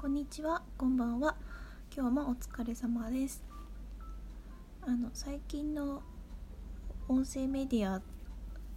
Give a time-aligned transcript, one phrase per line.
[0.00, 1.36] こんにちは、こんばんは。
[1.94, 3.44] 今日もお疲れ様です。
[4.80, 6.00] あの最近の
[7.06, 8.00] 音声メディア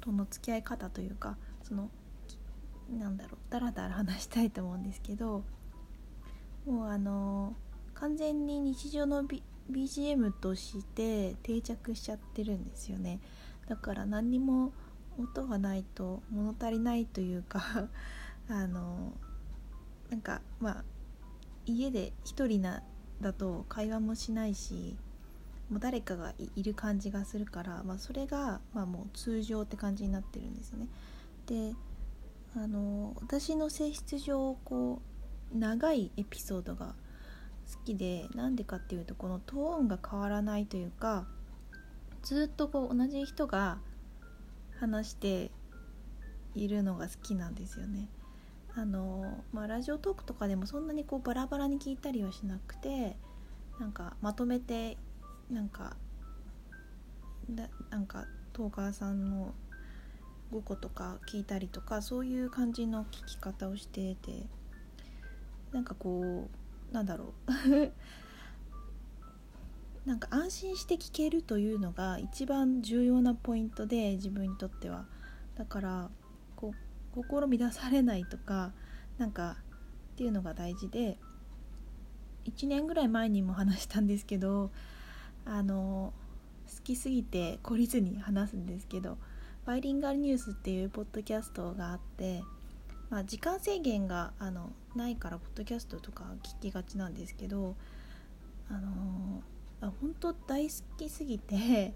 [0.00, 1.90] との付き合い方というか、その
[2.90, 5.44] なんだろう、だらだら話したいと思うんですけど、
[6.66, 7.54] もうあの
[7.94, 13.20] 完全に日常の、B、BGM として定着しちゃってるんですよね。
[13.68, 14.72] だから何にも
[15.16, 17.88] 音がないと物足りないというか
[18.50, 19.12] あの
[20.10, 20.84] なんかまあ
[21.66, 22.82] 家で一人な
[23.20, 24.96] だと会話もしないし
[25.70, 30.86] もう誰かがいる感じがするから、まあ、それが、まあ、もう通常って感じになってるんですね。
[31.46, 31.74] で
[32.54, 35.00] あの私の性質上こ
[35.54, 36.94] う長いエピソードが
[37.72, 41.26] 好きでなんでかっていうとこのトーンが変わらないというか
[42.22, 43.78] ずっとこう同じ人が
[44.78, 45.50] 話して
[46.54, 48.08] いるのが好きなんですよね。
[48.74, 53.16] あのまあ、ラジオトークとかでもそんなにこうバラバラに聞いたりはしなくて
[53.78, 54.96] なんかまとめて
[55.50, 55.96] なんか
[57.50, 59.54] だなんかトーカーさんの
[60.52, 64.46] 5個とか聞いたりとかそういう感じの聞き方をしてて
[65.72, 66.48] なんかこ
[66.90, 67.92] うなんだろう。
[70.04, 75.06] なんか安心して聞けるというのが一番重要なポイントで自分にとっては。
[75.54, 76.10] だから
[77.14, 78.72] 心乱されないとか
[79.18, 79.56] なんか
[80.14, 81.18] っていうのが大事で
[82.46, 84.70] 1年ぐらい前にも話したんですけど
[85.44, 86.12] あの
[86.74, 89.18] 好きすぎて懲りずに話すんですけど
[89.64, 92.42] バイリンガルニュースっていうポッドキャストがあって、
[93.10, 97.76] まあ、時間制限があのないからポッドキャストとか聞きがちなんですけど
[98.68, 99.42] あの
[99.80, 101.94] あ本当大好きすぎて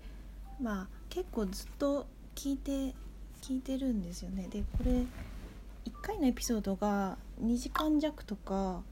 [0.61, 2.94] まあ結構ずっと聞いて
[3.47, 4.48] 聞いてるんですよね。
[4.50, 5.06] でこれ1
[6.02, 8.83] 回のエピソードが2時間弱とか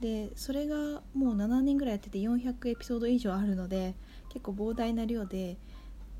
[0.00, 3.94] でそれがもう7年ぐらいやってて400エピソード以上あるので
[4.30, 5.58] 結構膨大な量で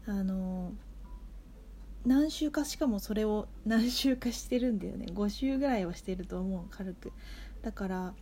[0.07, 0.75] あの
[2.05, 5.07] 何週かしかもそれを何週かしてるんだよね。
[5.11, 7.13] 5週ぐらいはしてると思う軽く。
[7.63, 8.15] だから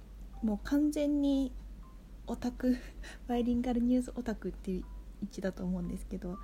[0.44, 1.50] もう完全に
[2.28, 2.76] オタク
[3.26, 4.84] バイリンガルニュースオタクっていう
[5.24, 6.38] 位置だと思うんですけどだ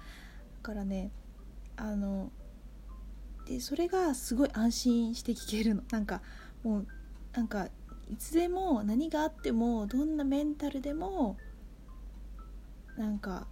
[0.62, 1.10] からね
[1.76, 2.30] あの
[3.50, 5.82] でそれがすごい安心して聞けるの。
[5.90, 6.22] なんか
[6.62, 6.86] もう
[7.32, 7.66] なんか
[8.08, 11.36] いつでも何があってもどんなメンタルでも
[12.96, 13.48] なんか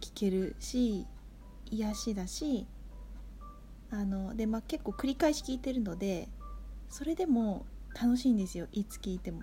[0.00, 1.06] 聞けるし
[1.70, 2.66] 癒しだし
[3.90, 6.30] あので、まあ、結構繰り返し聞いてるので
[6.88, 8.68] それでも楽しいんですよ。
[8.72, 9.42] いつ聞いても。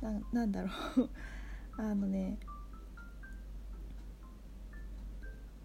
[0.00, 1.08] ななんだろう。
[1.80, 2.38] あのね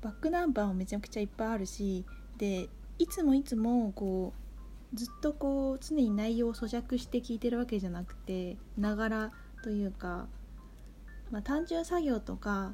[0.02, 2.06] バックナンバーもめちゃくちゃいっぱいあるし
[2.39, 4.33] でいつもいつもこ
[4.94, 10.27] うずっとこう常に内容を咀嚼して聞いてるわけじゃなくてながらというか、
[11.29, 12.73] まあ、単純作業とか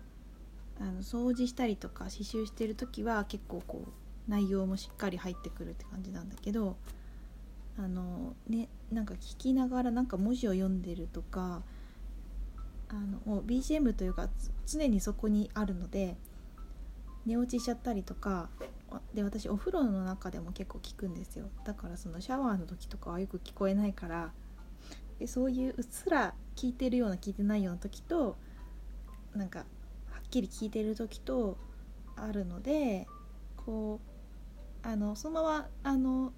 [0.80, 6.78] あの掃除したりとか刺繍してる時は結構こう内容もしっかり入ってくるって感じなんだけど
[7.78, 11.64] あのねなんか聞きながらなんか文字を読んでるとか
[12.90, 12.94] あ
[13.28, 14.30] の BGM というか
[14.66, 16.16] 常にそこにあるので
[17.26, 18.50] 寝落ちしちゃったりとか
[19.14, 21.50] で私お風呂の中でも結構聞くんですよ。
[21.64, 24.32] だからそのシャワーの時とかはよく聞こえないから。
[25.20, 28.36] でそういううっすら聞いてるような聞いてないような時と
[29.34, 29.66] なんかは
[30.20, 31.58] っきり聞いてる時と
[32.18, 33.08] あるので
[33.56, 34.00] こ
[34.84, 36.34] うあのそのままあの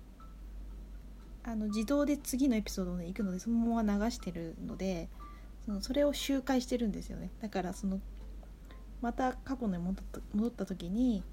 [1.43, 5.09] あの自動で次のエピソードに行くのでそのまま流してるので
[5.65, 7.31] そのそれを周回してるんですよね。
[7.41, 7.99] だからその
[9.01, 11.23] また過去に戻った時に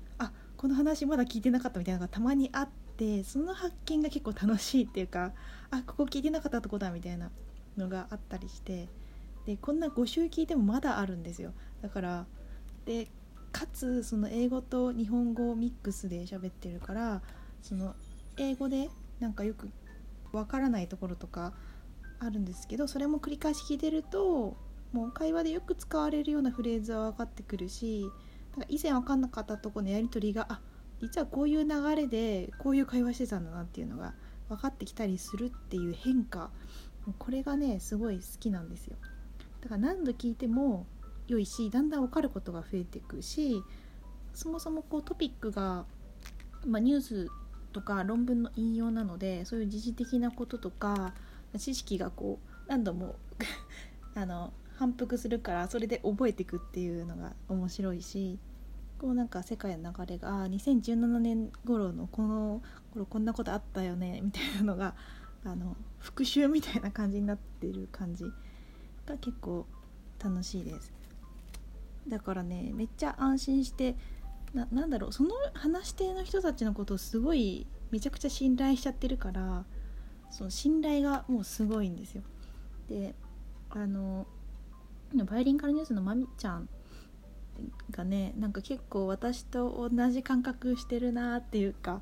[0.56, 5.32] この話まだ聞いてなかったみたいなのがたまにあってその発見が結構楽しいっていうか
[5.70, 7.30] あここ聞いてなかったとこだみたいな
[7.76, 8.88] のがあったりして
[9.46, 11.52] でこんな5週聞いてもまだあるんですよ。
[11.82, 12.26] だから
[12.86, 13.08] で
[13.52, 17.22] かつその英語と日本語をミックスで喋ってるから
[17.62, 17.94] その
[18.36, 18.90] 英語で
[19.20, 19.70] なんかよく
[20.32, 21.52] わからないところとか
[22.18, 24.56] あるんですけどそれも繰り返し聞いてると
[24.92, 28.06] もう会話でよく使われるようなフレーズは分かってくるし
[28.56, 30.60] なんか以前分かんなかったとこのやり取りがあ
[31.00, 34.14] 実はこういう流れでこういう会話してたんだなっていうのが
[34.48, 36.50] 分かってきたりするっていう変化
[37.18, 38.96] これがねすごい好きなんですよ。
[39.60, 40.86] だから何度聞いても
[41.26, 43.62] 良いしだんだん分かることが増えていくし
[44.34, 45.86] そもそもこうトピックが、
[46.66, 47.28] まあ、ニュース
[47.72, 51.14] とか論文の引用なのでそういう時事的なこととか
[51.56, 53.16] 知識がこう何度も
[54.14, 58.38] あの反復するからそれで覚えていくっていうのが面白いし
[58.98, 62.62] こうなんか世界の流れが2017年頃のこの
[62.92, 64.94] 頃こんなことあったよねみたいなのが
[65.44, 68.24] あの復習みたいな感じになってる感じ
[69.06, 69.66] が結構
[70.22, 70.92] 楽しいです。
[72.08, 73.96] だからねめっちゃ安心して
[74.54, 79.64] ななんだろうその話し手の人たちのことをすごいめちゃくちゃ信頼しちゃってるから
[80.30, 82.22] その信頼がもうすごいんですよ。
[82.88, 83.14] で
[83.70, 84.26] あの
[85.16, 86.68] のバイリンカルニュースのまみちゃん
[87.90, 92.00] がねなんか結構私と同じ感覚してるなっていうか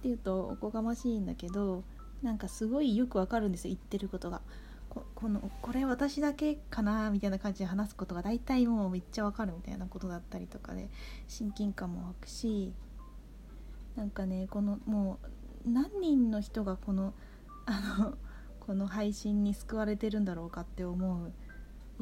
[0.00, 1.84] っていうとおこがましいんだけど
[2.22, 4.40] なんかすごいよくわかるんですよ言ってることが。
[4.88, 10.90] ここのこれ私だけかなみたいな感じで話すことが大体もうめっちゃわかるみたいなことだったりとかで
[11.28, 12.72] 親近感も湧くし
[13.94, 15.20] なんかねこのも
[15.64, 17.14] う何人の人がこの
[17.66, 18.14] あの
[18.58, 21.32] この配信に救われてるんだろうかって思う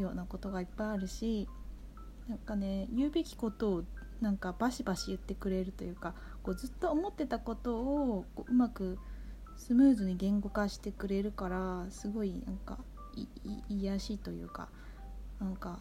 [0.00, 1.48] ようなことがいっぱいあるし
[2.28, 3.84] なんかね言うべきことを
[4.20, 8.98] なんかバシバシ言ってくれるというかこうずっと思ってたことをこううまく
[9.56, 12.78] スムーズに言語化してくれるからすごいなんか
[13.68, 14.68] 癒しというか
[15.40, 15.78] なんか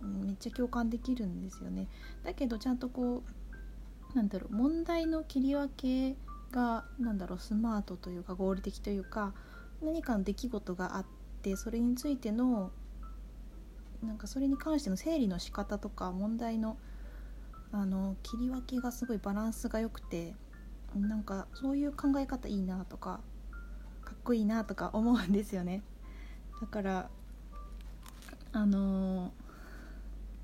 [0.00, 1.88] めっちゃ共感できるんですよね。
[2.24, 3.22] だけどちゃんとこ
[4.12, 6.16] うなんだろう問題の切り分け
[6.52, 9.34] がなんだろうスマートというか合理的というか
[9.82, 11.06] 何かの出来事があっ
[11.42, 12.70] てそれについての
[14.04, 16.76] なんかそれに関しての整理の仕方とか問題の
[17.72, 20.36] あの切り分けがすごいバランスが良くて
[20.94, 23.20] なんかそういう考え方いいなとか
[24.04, 25.82] かっこいいなとか思うんですよね。
[26.60, 27.10] だから
[28.52, 29.32] あの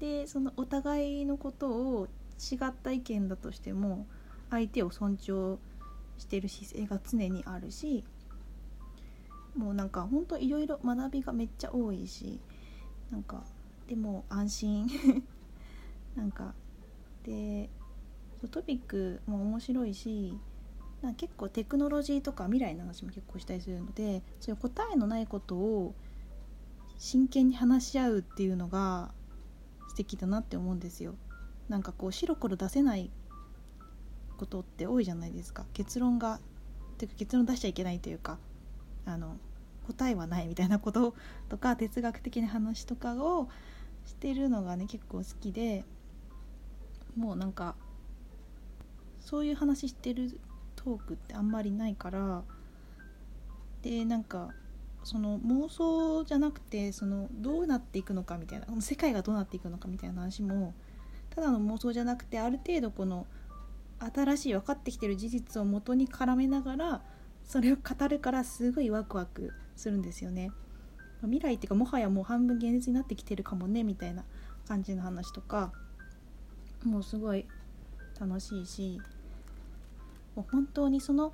[0.01, 2.09] でそのお互いのことを
[2.41, 4.07] 違った意見だとしても
[4.51, 5.59] 相手を尊重
[6.19, 8.05] してる姿勢が常にあるし
[9.55, 12.41] もうなんかほんといろいろ学びがめっちゃ多いし
[13.11, 13.45] なんか
[13.89, 14.89] でも安心
[16.17, 16.55] なんか
[17.25, 17.69] で
[18.51, 20.39] トピックも面白いし
[21.03, 25.95] なんか結構テクノロジーとか未来の話も結構したりするのでそういう答えのないことを
[26.99, 29.13] 真剣に話し合うっていうのが
[29.89, 31.15] 素敵だなって思うんですよ。
[31.69, 33.11] なんかこう白黒出せない
[34.37, 36.41] ことって多いじゃないですか結論が
[36.99, 38.39] てか結論出しちゃいけないというか
[39.07, 39.37] あの
[39.87, 41.15] 答えはないみたいなこと
[41.49, 43.49] とか哲学的な話とかを
[44.07, 45.85] してるのがね結構好きで
[47.17, 47.75] もうなんか
[49.21, 50.39] そういう話してる
[50.77, 52.43] トークってあんまりないから
[53.83, 54.51] でなんか
[55.05, 60.75] その妄想じゃなくてそのどうなっていくのかみたいな世界がどうなっていくのかみたいな話も
[61.31, 63.27] ただの妄想じゃなくてある程度この
[63.99, 67.03] 新しい分かってきてる事実をもとに絡めながら
[67.45, 70.53] それを語るからすごいワクワクするんですよね。
[71.23, 74.25] 未来っていうかもはやもう半分現実になってきてるかもねみたいな
[74.67, 75.73] 感じの話とか
[76.85, 77.47] もうすごい
[78.19, 79.01] 楽しいし
[80.35, 81.33] もう本当にその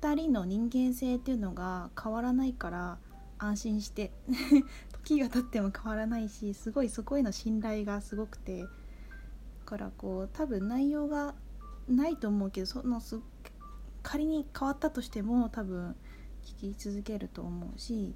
[0.00, 2.98] 2人の人間性っていうのが変わらないから
[3.38, 4.12] 安心して
[4.92, 8.68] 時が経っても変わらないしすごいそこへの信頼がすごくてだ
[9.64, 11.34] からこう多分内容が
[11.88, 13.20] ないと思うけどそのす
[14.02, 15.96] 仮に変わったとしても多分
[16.44, 18.14] 聞き続けると思うし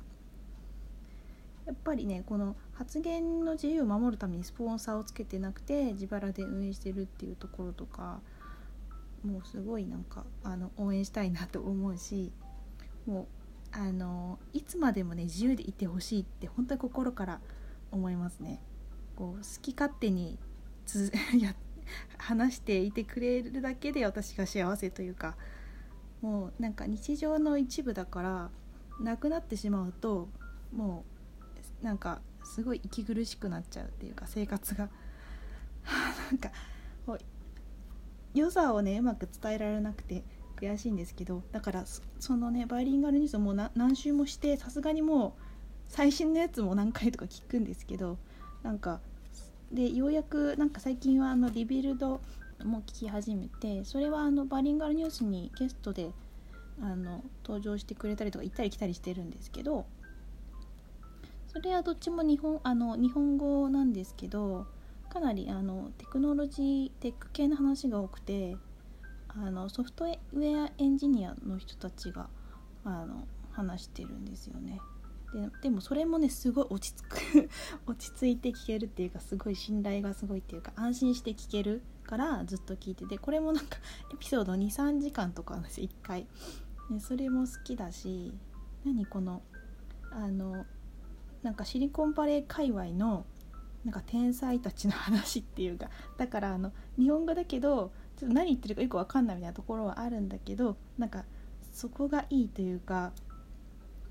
[1.66, 8.20] やっぱりねこの発言の自由を守るためにスポンサーをつけてなくて自腹で運営してるっていうところとか
[9.24, 12.30] もうすごいなんかあの応援したいなと思うし
[13.06, 13.26] もう
[13.72, 17.40] あのいつまでもね自由でいてほしいって本当に心から
[17.90, 18.60] 思いますね。
[19.16, 20.38] こう好き勝手に
[20.84, 21.54] つ や
[22.18, 25.36] 話していてくれるだけで私が幸せというか
[26.20, 28.50] もうなんか日常の一部だから
[29.00, 30.28] なくなってしまうと
[30.74, 31.04] も
[31.82, 34.88] うなんかすごい息苦しくなっちゃうっていうか生活が。
[36.30, 36.50] なんか
[38.36, 40.22] 良さをねうまく伝えられなくて
[40.56, 41.84] 悔しいんですけどだから
[42.18, 45.42] そのねバイリンガルニュースも何周もしてさすがにもう
[45.88, 48.18] 最新のやつも何回とか聞くんですけど
[48.62, 49.00] なんか
[49.72, 52.20] でようやくなんか最近はあの Rebuild
[52.64, 56.10] も聞き始めてそれはあのバイリンガルニュースにゲストで
[56.80, 59.86] あの登場してくれたりとか行ったり来たりしてるんですけど
[61.48, 64.66] それはどっちも日本あの日本語なんですけど
[65.08, 68.56] かなりあのテクノロジーテック系の話が多くて
[69.28, 72.28] あのソフトウェアエンジニアの人たちが
[72.84, 74.80] あの話してるんですよね。
[75.32, 77.50] ででもそれもねすごい落ち着く
[77.86, 83.76] 落ち着いて聞けるっていうかすごい信頼がすごいっていうか安心して聞けるからずっと聞いててこれもなんか
[84.14, 86.26] エピソード23時間とかです1回、
[86.90, 88.32] ね、それも好きだし
[88.84, 89.42] 何この
[90.12, 90.64] あの
[91.42, 93.26] なんかシリコンバレー界隈の
[93.84, 101.24] なんか天才たちの話っていうかだからあの日本語だけどちょっと何言ってるかよく分かんないみたいなところはあるんだけどなんか
[101.72, 103.12] そこがいいというか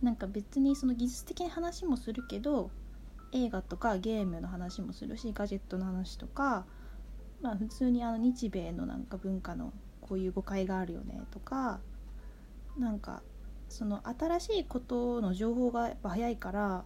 [0.01, 2.69] なんか別にその技術的な話もするけど
[3.31, 6.65] 映画とかゲームの話もするしガジェットの話とか、
[7.45, 9.71] まあ、普通にあの日米のなんか文化の
[10.01, 11.79] こういう誤解があるよねとか
[12.75, 13.21] なんか
[13.69, 16.85] その新しいことの情報がやっぱ早いから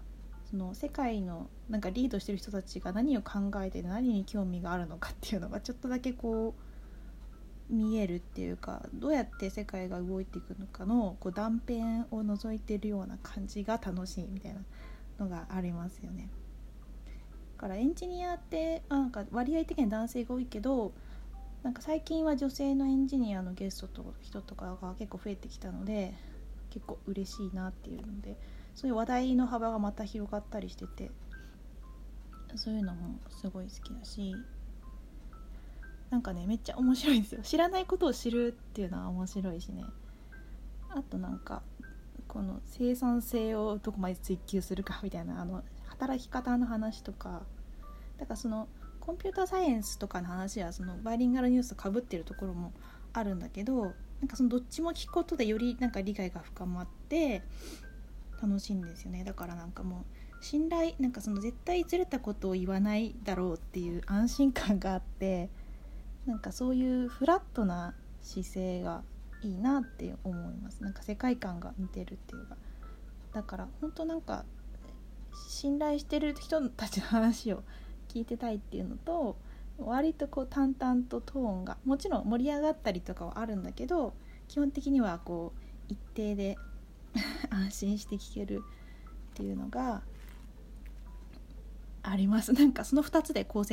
[0.50, 6.54] その世界のなんかリードしてる人たちが何を考えて何に興味があるのかっていうのがちょっとだけこ
[7.70, 14.60] う見えるっていうかどうやって世界が動いていくのかのこう断片を覗いてるような感じが楽しいみたいな
[15.20, 16.28] のがありますよね。
[17.60, 20.94] からエンジニアってなんか割合的に男性が多いけど
[21.62, 26.14] なんか最近は女性のエンジニアのゲストと人とかが結構増えてきたので
[26.70, 28.38] 結構嬉しいなっていうので
[28.76, 31.12] そういう話題の幅がまた広がったりしてて
[32.56, 34.34] そういうのもすごい好きだし
[36.10, 37.42] なんかねめっちゃ面白いんですよ。
[37.44, 39.84] 知らないことを知るっていうのは面白いしね。
[40.90, 41.62] あとなんか
[42.28, 45.64] この生産性をどこまで追求するかみたいなあの
[46.00, 47.44] 働き方の話とか
[48.18, 48.70] だからその
[49.02, 52.74] コンピューターサイエンスとかの話はそのバイリンガルニュースとかぶってるところも
[53.12, 57.42] あるんだけどなんかそのどっちも聞くことでよりなんか理解が深まって
[58.42, 59.24] 楽しいんですよね。
[59.24, 60.06] だからなんかも
[60.42, 65.50] う信頼なんかその絶対ずれたことを言わないだろうっていう安心感があって
[66.26, 69.04] なんかそういうフラットな姿勢が
[69.42, 70.84] いいなって思います。
[70.84, 72.58] なんか世界観が似てるっていうか。
[73.34, 74.46] だから本当なんか
[75.34, 77.64] 信頼してる人たちの話を
[78.08, 79.38] 聞いてたいっていうのと
[79.78, 84.14] 割とこう淡々とトーンがもちろん盛り上がったりとかはあるんだけど
[84.48, 86.58] 基本的にはこう一定で
[87.50, 88.62] 安心して聞ける
[89.32, 90.04] っていうのが
[92.04, 92.54] あります。
[92.54, 93.68] なんかその2つで構成